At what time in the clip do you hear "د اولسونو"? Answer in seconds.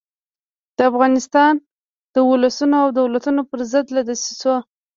2.13-2.75